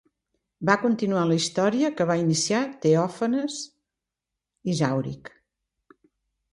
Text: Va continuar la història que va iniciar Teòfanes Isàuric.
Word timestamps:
Va 0.69 0.77
continuar 0.83 1.25
la 1.31 1.37
història 1.41 1.91
que 1.99 2.09
va 2.13 2.17
iniciar 2.23 2.63
Teòfanes 2.87 3.61
Isàuric. 4.77 5.35